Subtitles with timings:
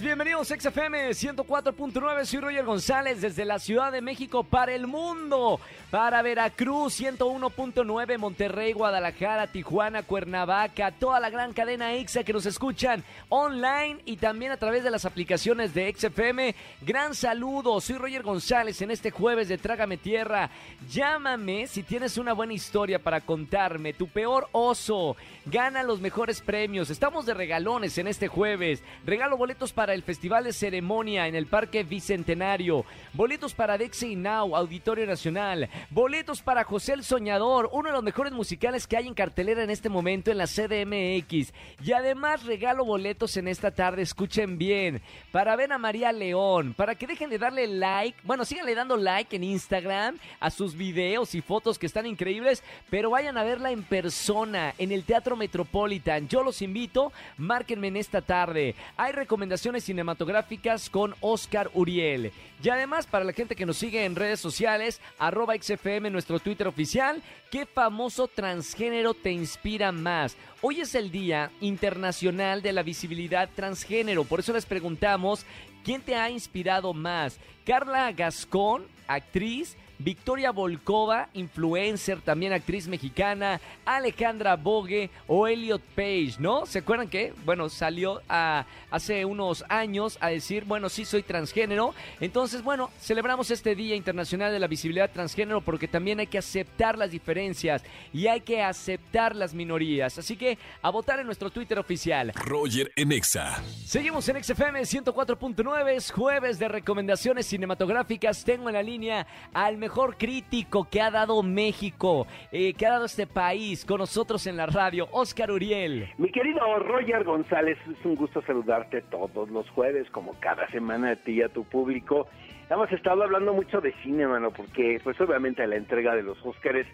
[0.00, 2.24] Bienvenidos XFM 104.9.
[2.24, 5.60] Soy Roger González desde la Ciudad de México para el mundo.
[5.90, 13.04] Para Veracruz 101.9, Monterrey, Guadalajara, Tijuana, Cuernavaca, toda la gran cadena EXA que nos escuchan
[13.28, 16.56] online y también a través de las aplicaciones de XFM.
[16.80, 20.50] Gran saludo, soy Roger González en este jueves de Trágame Tierra.
[20.90, 25.16] Llámame si tienes una buena historia para contarme, tu peor oso.
[25.46, 26.90] Gana los mejores premios.
[26.90, 28.82] Estamos de regalones en este jueves.
[29.04, 32.84] Regalo boletos para el Festival de Ceremonia en el Parque Bicentenario.
[33.12, 35.68] Boletos para Dexy Now, Auditorio Nacional.
[35.90, 39.70] Boletos para José el Soñador, uno de los mejores musicales que hay en cartelera en
[39.70, 41.52] este momento en la CDMX.
[41.84, 45.02] Y además regalo boletos en esta tarde, escuchen bien,
[45.32, 49.34] para ver a María León, para que dejen de darle like, bueno, síganle dando like
[49.34, 53.82] en Instagram a sus videos y fotos que están increíbles, pero vayan a verla en
[53.82, 56.28] persona, en el Teatro Metropolitan.
[56.28, 58.76] Yo los invito, márquenme en esta tarde.
[58.96, 62.32] Hay recomendaciones cinematográficas con Oscar Uriel.
[62.62, 66.66] Y además, para la gente que nos sigue en redes sociales, arroba XFM, nuestro Twitter
[66.66, 70.36] oficial, ¿qué famoso transgénero te inspira más?
[70.62, 75.44] Hoy es el Día Internacional de la Visibilidad Transgénero, por eso les preguntamos,
[75.84, 77.38] ¿quién te ha inspirado más?
[77.64, 86.66] Carla Gascón, actriz, Victoria Volkova, influencer, también actriz mexicana, Alejandra Bogue o Elliot Page, ¿no?
[86.66, 87.32] ¿Se acuerdan que?
[87.44, 91.94] Bueno, salió a, hace unos años a decir, bueno, sí soy transgénero.
[92.20, 96.98] Entonces, bueno, celebramos este Día Internacional de la Visibilidad Transgénero porque también hay que aceptar
[96.98, 100.18] las diferencias y hay que aceptar las minorías.
[100.18, 102.32] Así que a votar en nuestro Twitter oficial.
[102.34, 103.62] Roger en Exa.
[103.84, 108.44] Seguimos en XFM 104.9, es jueves de recomendaciones cinematográficas.
[108.44, 113.04] Tengo en la línea al mejor crítico que ha dado México, eh, que ha dado
[113.04, 116.08] este país con nosotros en la radio, Oscar Uriel.
[116.16, 121.16] Mi querido Roger González, es un gusto saludarte todos los jueves, como cada semana a
[121.16, 122.28] ti y a tu público.
[122.70, 126.86] Hemos estado hablando mucho de cine, mano, porque pues obviamente la entrega de los Óscares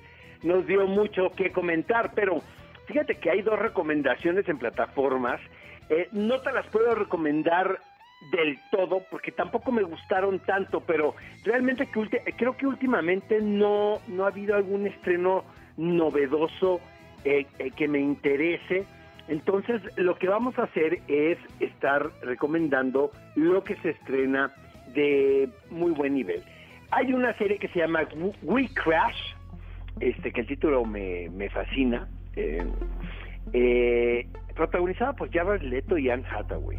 [0.43, 2.43] nos dio mucho que comentar, pero
[2.87, 5.41] fíjate que hay dos recomendaciones en plataformas.
[5.91, 7.79] Eh, no te las puedo recomendar
[8.31, 11.15] del todo, porque tampoco me gustaron tanto, pero
[11.45, 15.45] realmente que creo que últimamente no, no ha habido algún estreno
[15.77, 16.81] novedoso
[17.25, 18.85] eh, eh, que me interese.
[19.29, 24.53] Entonces, lo que vamos a hacer es estar recomendando lo que se estrena
[24.95, 26.43] de muy buen nivel.
[26.91, 28.07] Hay una serie que se llama
[28.43, 29.35] We Crash,
[30.01, 36.79] este que el título me, me fascina, eh, protagonizada por Jared Leto y Anne Hathaway.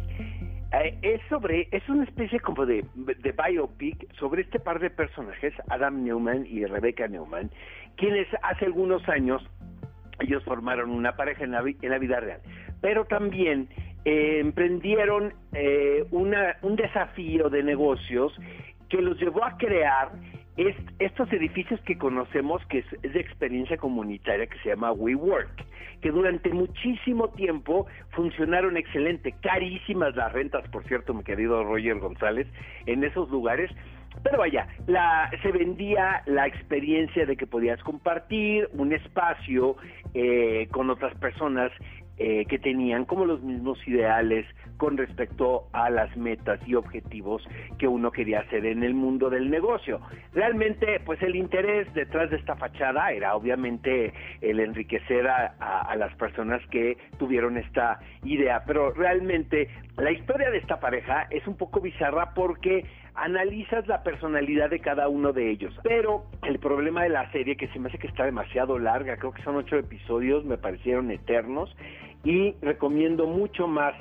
[0.72, 5.52] Eh, es sobre, es una especie como de, de biopic sobre este par de personajes,
[5.68, 7.50] Adam Newman y Rebecca Newman,
[7.96, 9.42] quienes hace algunos años
[10.18, 12.40] ellos formaron una pareja en la, en la vida real,
[12.80, 13.68] pero también
[14.04, 18.32] eh, emprendieron eh, una, un desafío de negocios
[18.88, 20.10] que los llevó a crear
[20.56, 25.64] es, estos edificios que conocemos, que es, de experiencia comunitaria, que se llama WeWork,
[26.00, 32.46] que durante muchísimo tiempo funcionaron excelente, carísimas las rentas, por cierto, mi querido Roger González,
[32.86, 33.70] en esos lugares,
[34.22, 39.76] pero vaya, la, se vendía la experiencia de que podías compartir un espacio
[40.12, 41.72] eh, con otras personas
[42.24, 44.46] eh, que tenían como los mismos ideales
[44.76, 47.42] con respecto a las metas y objetivos
[47.80, 50.00] que uno quería hacer en el mundo del negocio.
[50.32, 55.46] Realmente, pues el interés detrás de esta fachada era obviamente el enriquecer a,
[55.80, 61.44] a las personas que tuvieron esta idea, pero realmente la historia de esta pareja es
[61.48, 62.84] un poco bizarra porque
[63.14, 65.74] analizas la personalidad de cada uno de ellos.
[65.82, 69.32] Pero el problema de la serie, que se me hace que está demasiado larga, creo
[69.32, 71.74] que son ocho episodios, me parecieron eternos,
[72.24, 73.94] y recomiendo mucho más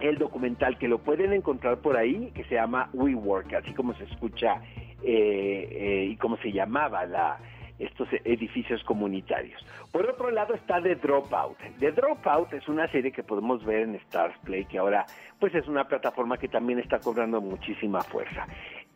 [0.00, 3.94] el documental que lo pueden encontrar por ahí, que se llama We Work, así como
[3.94, 4.60] se escucha
[5.02, 7.38] eh, eh, y como se llamaba la,
[7.78, 9.64] estos edificios comunitarios.
[9.92, 11.58] Por otro lado está The Dropout.
[11.78, 15.06] The Dropout es una serie que podemos ver en Stars Play, que ahora
[15.38, 18.46] pues es una plataforma que también está cobrando muchísima fuerza.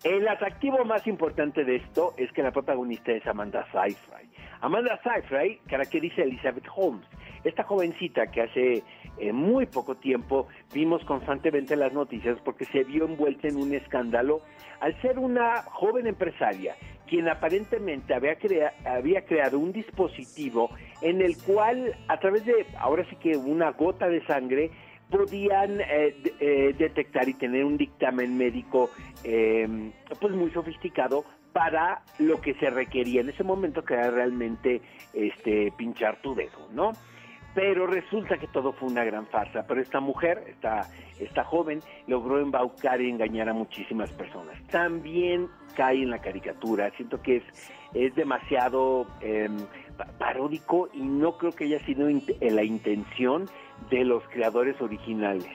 [0.05, 4.29] El atractivo más importante de esto es que la protagonista es Amanda Seyfried.
[4.61, 7.07] Amanda Seyfried caracteriza a Elizabeth Holmes,
[7.45, 8.83] esta jovencita que hace
[9.19, 14.41] eh, muy poco tiempo vimos constantemente las noticias porque se vio envuelta en un escándalo
[14.81, 16.77] al ser una joven empresaria
[17.07, 18.37] quien aparentemente había,
[18.85, 20.71] había creado un dispositivo
[21.01, 24.71] en el cual a través de ahora sí que una gota de sangre
[25.11, 28.91] podían eh, eh, detectar y tener un dictamen médico
[29.23, 34.81] pues muy sofisticado para lo que se requería en ese momento, que era realmente
[35.13, 36.93] este, pinchar tu dedo, ¿no?
[37.59, 39.65] Pero resulta que todo fue una gran farsa.
[39.67, 40.83] Pero esta mujer, esta,
[41.19, 44.57] esta joven, logró embaucar y engañar a muchísimas personas.
[44.69, 46.89] También cae en la caricatura.
[46.97, 47.43] Siento que es,
[47.95, 49.49] es demasiado eh,
[50.19, 53.47] paródico y no creo que haya sido la intención
[53.91, 55.49] de los creadores originales.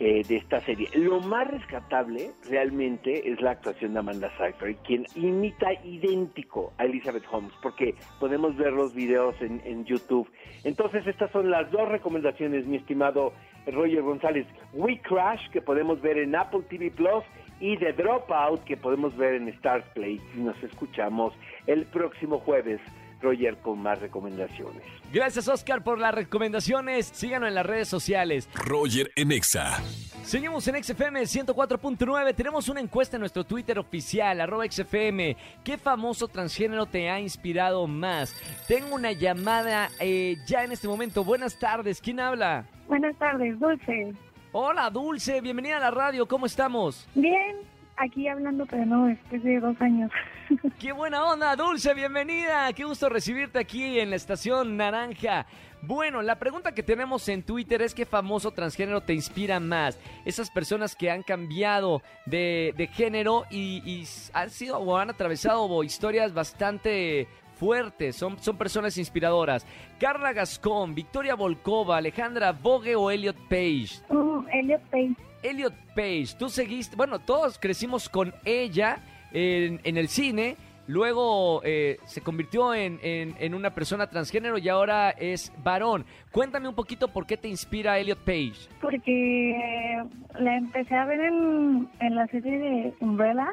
[0.00, 0.88] Eh, de esta serie.
[0.94, 7.22] Lo más rescatable realmente es la actuación de Amanda Seyfried, quien imita idéntico a Elizabeth
[7.30, 10.28] Holmes, porque podemos ver los videos en, en, YouTube.
[10.64, 13.34] Entonces estas son las dos recomendaciones, mi estimado
[13.68, 14.48] Roger González.
[14.72, 17.22] We Crash, que podemos ver en Apple TV Plus,
[17.60, 20.20] y The Dropout, que podemos ver en Stars Play.
[20.36, 21.34] Y nos escuchamos
[21.68, 22.80] el próximo jueves.
[23.20, 24.82] Roger con más recomendaciones.
[25.12, 27.06] Gracias Oscar por las recomendaciones.
[27.06, 28.48] Síganos en las redes sociales.
[28.54, 29.80] Roger en Exa.
[30.24, 32.34] Seguimos en XFM 104.9.
[32.34, 35.36] Tenemos una encuesta en nuestro Twitter oficial, arroba XFM.
[35.62, 38.34] ¿Qué famoso transgénero te ha inspirado más?
[38.66, 41.24] Tengo una llamada eh, ya en este momento.
[41.24, 42.00] Buenas tardes.
[42.00, 42.64] ¿Quién habla?
[42.88, 44.14] Buenas tardes, Dulce.
[44.52, 45.40] Hola, Dulce.
[45.40, 46.26] Bienvenida a la radio.
[46.26, 47.06] ¿Cómo estamos?
[47.14, 47.56] Bien,
[47.96, 50.10] aquí hablando, pero no, después de dos años.
[50.78, 51.94] ¡Qué buena onda, Dulce!
[51.94, 52.72] Bienvenida.
[52.72, 55.46] Qué gusto recibirte aquí en la estación Naranja.
[55.82, 59.98] Bueno, la pregunta que tenemos en Twitter es qué famoso transgénero te inspira más.
[60.24, 65.82] Esas personas que han cambiado de, de género y, y, han sido o han atravesado
[65.84, 69.66] historias bastante fuertes, son, son personas inspiradoras.
[69.98, 74.00] Carla Gascón, Victoria Volkova, Alejandra Bogue o Elliot Page.
[74.08, 75.16] Uh, Elliot Page.
[75.44, 78.98] Elliot Page, tú seguiste, bueno, todos crecimos con ella
[79.32, 80.56] en, en el cine,
[80.86, 86.04] luego eh, se convirtió en, en, en, una persona transgénero y ahora es varón.
[86.32, 88.68] Cuéntame un poquito por qué te inspira Elliot Page.
[88.80, 90.02] Porque
[90.38, 93.52] la empecé a ver en, en la serie de Umbrella.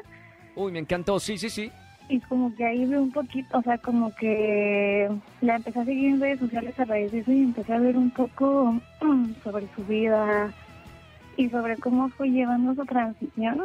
[0.56, 1.70] Uy, me encantó, sí, sí, sí.
[2.08, 5.08] Y como que ahí vi un poquito, o sea, como que
[5.40, 7.96] la empecé a seguir en redes sociales a raíz de eso y empecé a ver
[7.96, 8.80] un poco
[9.44, 10.52] sobre su vida
[11.36, 13.62] y sobre cómo fue llevando su transición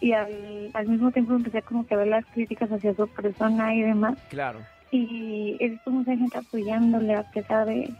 [0.00, 3.74] y al, al, mismo tiempo empecé como que a ver las críticas hacia su persona
[3.74, 4.18] y demás.
[4.30, 4.60] Claro.
[4.90, 7.92] Y he visto mucha gente apoyándole a pesar de,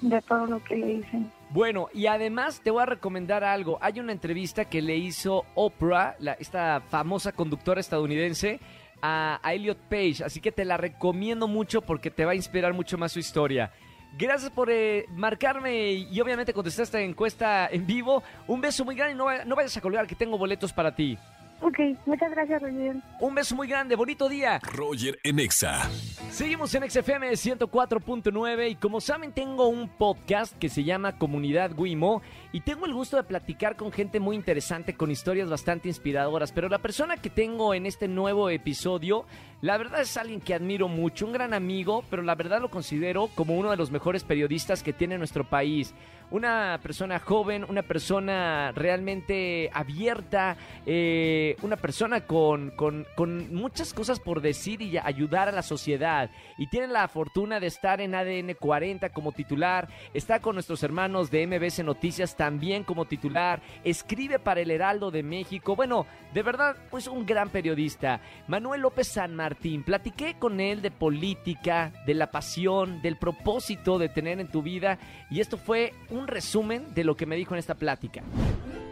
[0.00, 1.30] de todo lo que le dicen.
[1.50, 3.78] Bueno, y además te voy a recomendar algo.
[3.82, 8.58] Hay una entrevista que le hizo Oprah, la, esta famosa conductora estadounidense,
[9.02, 10.24] a, a Elliot Page.
[10.24, 13.70] Así que te la recomiendo mucho porque te va a inspirar mucho más su historia.
[14.18, 18.22] Gracias por eh, marcarme y obviamente contestar esta encuesta en vivo.
[18.46, 21.18] Un beso muy grande y no, no vayas a colgar que tengo boletos para ti.
[21.64, 22.96] Ok, muchas gracias, Roger.
[23.20, 24.58] Un beso muy grande, bonito día.
[24.64, 25.88] Roger en Exa.
[26.28, 32.20] Seguimos en XFM 104.9 y como saben tengo un podcast que se llama Comunidad Wimo
[32.50, 36.68] y tengo el gusto de platicar con gente muy interesante, con historias bastante inspiradoras, pero
[36.68, 39.24] la persona que tengo en este nuevo episodio,
[39.60, 43.28] la verdad es alguien que admiro mucho, un gran amigo, pero la verdad lo considero
[43.36, 45.94] como uno de los mejores periodistas que tiene nuestro país
[46.32, 50.56] una persona joven, una persona realmente abierta,
[50.86, 56.30] eh, una persona con, con, con, muchas cosas por decir y ayudar a la sociedad.
[56.58, 61.30] Y tiene la fortuna de estar en ADN 40 como titular, está con nuestros hermanos
[61.30, 65.76] de MBC Noticias también como titular, escribe para el Heraldo de México.
[65.76, 68.20] Bueno, de verdad, pues un gran periodista.
[68.48, 74.08] Manuel López San Martín, platiqué con él de política, de la pasión, del propósito de
[74.08, 74.98] tener en tu vida.
[75.30, 78.22] Y esto fue un resumen de lo que me dijo en esta plática.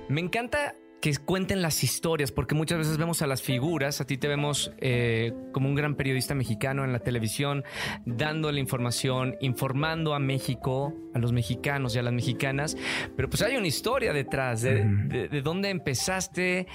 [0.08, 4.18] Me encanta que cuenten las historias, porque muchas veces vemos a las figuras, a ti
[4.18, 7.64] te vemos eh, como un gran periodista mexicano en la televisión,
[8.04, 12.76] dando la información, informando a México, a los mexicanos y a las mexicanas,
[13.16, 16.66] pero pues hay una historia detrás de, de, de dónde empezaste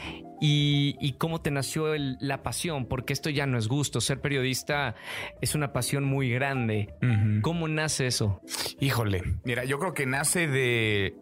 [0.42, 4.20] y, y, cómo te nació el, la pasión, porque esto ya no es gusto, ser
[4.20, 4.96] periodista
[5.42, 6.94] es una pasión muy grande.
[7.02, 7.42] Uh -huh.
[7.42, 8.42] ¿Cómo nace eso?
[8.80, 11.16] Híjole, mira, yo creo que nace de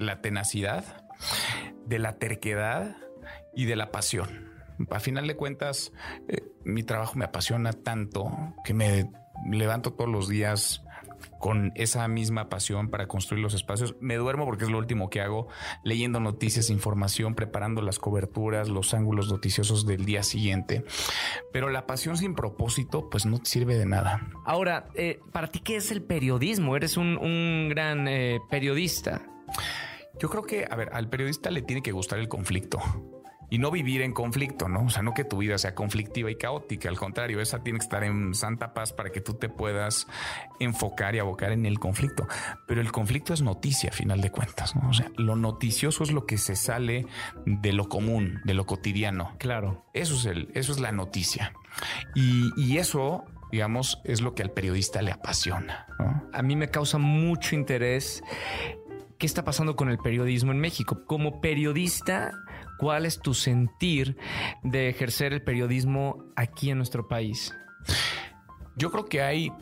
[0.00, 1.06] la tenacidad
[1.86, 2.96] de la terquedad
[3.54, 4.50] y de la pasión.
[4.90, 5.92] A final de cuentas,
[6.28, 9.10] eh, mi trabajo me apasiona tanto que me
[9.50, 10.82] levanto todos los días
[11.38, 13.94] con esa misma pasión para construir los espacios.
[14.00, 15.48] Me duermo porque es lo último que hago,
[15.84, 20.84] leyendo noticias, información, preparando las coberturas, los ángulos noticiosos del día siguiente.
[21.52, 24.28] Pero la pasión sin propósito, pues no sirve de nada.
[24.44, 26.76] Ahora, eh, ¿para ti qué es el periodismo?
[26.76, 29.22] Eres un, un gran eh, periodista.
[30.18, 32.80] Yo creo que, a ver, al periodista le tiene que gustar el conflicto.
[33.48, 34.86] y no vivir en conflicto, ¿no?
[34.86, 37.84] O sea, no que tu vida sea conflictiva y caótica, al contrario, esa tiene que
[37.84, 40.06] estar en santa paz para que tú te puedas
[40.58, 42.26] enfocar y abocar en el conflicto.
[42.66, 44.88] Pero el conflicto es noticia, a final de cuentas, ¿no?
[44.90, 47.06] O sea, lo noticioso es lo que se sale
[47.44, 49.34] de lo común, de lo cotidiano.
[49.38, 49.86] Claro.
[49.92, 51.52] Eso es, el, eso es la noticia.
[52.14, 55.86] Y, y eso digamos, es lo que al periodista le apasiona.
[56.00, 56.28] ¿no?
[56.32, 58.22] A mí me causa mucho interés
[59.18, 61.04] qué está pasando con el periodismo en México.
[61.06, 62.32] Como periodista,
[62.78, 64.16] ¿cuál es tu sentir
[64.62, 67.54] de ejercer el periodismo aquí en nuestro país?
[68.76, 69.52] Yo creo que hay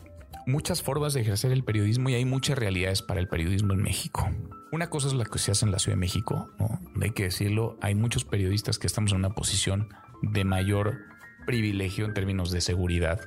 [0.45, 4.29] muchas formas de ejercer el periodismo y hay muchas realidades para el periodismo en México.
[4.71, 6.79] Una cosa es la que se hace en la Ciudad de México, ¿no?
[7.01, 9.89] hay que decirlo, hay muchos periodistas que estamos en una posición
[10.21, 10.97] de mayor
[11.45, 13.21] privilegio en términos de seguridad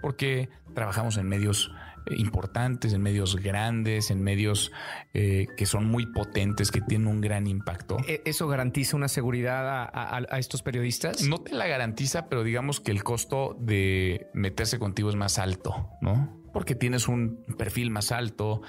[0.00, 1.72] porque trabajamos en medios
[2.10, 4.72] importantes, en medios grandes, en medios
[5.14, 7.98] eh, que son muy potentes, que tienen un gran impacto.
[8.06, 11.22] ¿E-, ¿Eso garantiza una seguridad a, a, a, estos periodistas?
[11.22, 15.90] No te la garantiza, pero digamos que el costo de meterse contigo es más alto,
[16.00, 16.40] ¿no?
[16.52, 18.62] Porque tienes un perfil más alto,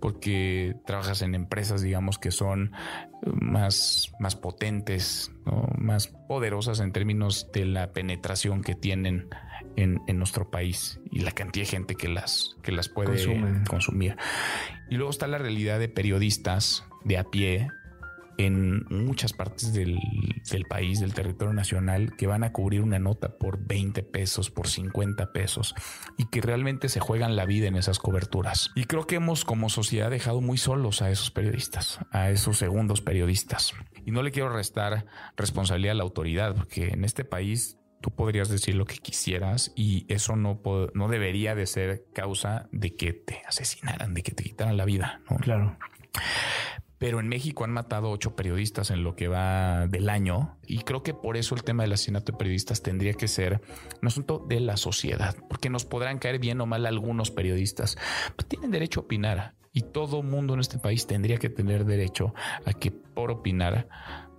[0.00, 2.72] porque trabajas en empresas, digamos, que son
[3.22, 5.68] más, más potentes, ¿no?
[5.78, 9.28] más poderosas en términos de la penetración que tienen
[9.78, 13.64] en, en, nuestro país y la cantidad de gente que las, que las puede Consume.
[13.64, 14.16] consumir.
[14.90, 17.68] Y luego está la realidad de periodistas de a pie
[18.38, 19.98] en muchas partes del,
[20.50, 24.68] del, país, del territorio nacional, que van a cubrir una nota por 20 pesos, por
[24.68, 25.74] 50 pesos,
[26.16, 28.70] y que realmente se juegan la vida en esas coberturas.
[28.76, 33.00] Y creo que hemos como sociedad dejado muy solos a esos periodistas, a esos segundos
[33.00, 33.74] periodistas.
[34.06, 35.06] Y no le quiero restar
[35.36, 40.06] responsabilidad a la autoridad, porque en este país tú podrías decir lo que quisieras y
[40.12, 40.60] eso no,
[40.94, 45.20] no debería de ser causa de que te asesinaran, de que te quitaran la vida.
[45.30, 45.36] ¿no?
[45.38, 45.76] Claro.
[46.98, 51.04] Pero en México han matado ocho periodistas en lo que va del año y creo
[51.04, 53.60] que por eso el tema del asesinato de periodistas tendría que ser
[54.02, 57.96] un asunto de la sociedad, porque nos podrán caer bien o mal algunos periodistas,
[58.36, 62.34] pero tienen derecho a opinar y todo mundo en este país tendría que tener derecho
[62.64, 63.88] a que por opinar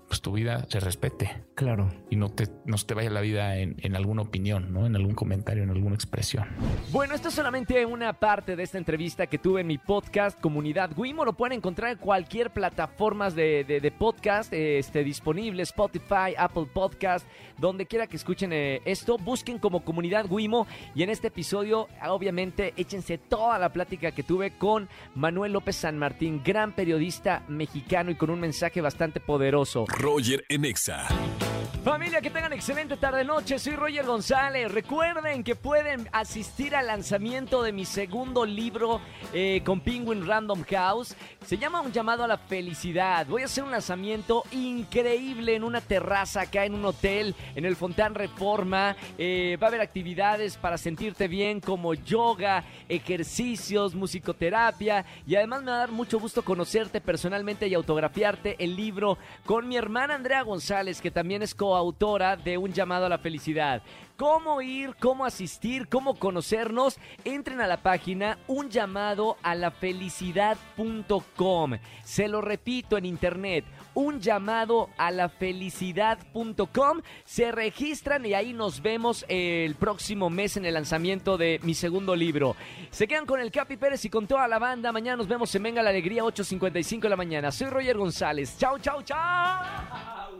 [0.09, 1.43] pues tu vida se respete.
[1.53, 1.91] Claro.
[2.09, 4.87] Y no te, no te vaya la vida en, en, alguna opinión, ¿no?
[4.87, 6.47] En algún comentario, en alguna expresión.
[6.91, 10.91] Bueno, esto es solamente una parte de esta entrevista que tuve en mi podcast Comunidad
[10.97, 11.25] Wimo.
[11.25, 17.27] Lo pueden encontrar en cualquier plataforma de, de, de, podcast este, disponible, Spotify, Apple Podcast,
[17.59, 19.17] donde quiera que escuchen eh, esto.
[19.19, 20.65] Busquen como Comunidad Wimo.
[20.95, 25.99] Y en este episodio, obviamente, échense toda la plática que tuve con Manuel López San
[25.99, 29.85] Martín, gran periodista mexicano y con un mensaje bastante poderoso.
[30.01, 31.38] Roger Enexa.
[31.83, 33.57] Familia, que tengan excelente tarde-noche.
[33.57, 34.69] Soy Roger González.
[34.69, 39.00] Recuerden que pueden asistir al lanzamiento de mi segundo libro
[39.33, 41.15] eh, con Penguin Random House.
[41.45, 43.25] Se llama Un llamado a la felicidad.
[43.27, 47.77] Voy a hacer un lanzamiento increíble en una terraza acá en un hotel, en el
[47.77, 48.98] Fontán Reforma.
[49.17, 55.05] Eh, va a haber actividades para sentirte bien como yoga, ejercicios, musicoterapia.
[55.25, 59.65] Y además me va a dar mucho gusto conocerte personalmente y autografiarte el libro con
[59.69, 63.83] mi hermana Andrea González, que también es coautora de Un llamado a la felicidad.
[64.17, 64.95] ¿Cómo ir?
[64.99, 65.88] ¿Cómo asistir?
[65.88, 66.97] ¿Cómo conocernos?
[67.23, 71.77] Entren a la página un llamado a la felicidad.com.
[72.03, 77.01] Se lo repito en internet, un llamado a la felicidad.com.
[77.23, 82.13] Se registran y ahí nos vemos el próximo mes en el lanzamiento de mi segundo
[82.15, 82.55] libro.
[82.89, 84.91] Se quedan con el Capi Pérez y con toda la banda.
[84.91, 87.51] Mañana nos vemos en Venga la Alegría, 8.55 de la mañana.
[87.51, 88.57] Soy Roger González.
[88.57, 90.39] Chao, chao, chao.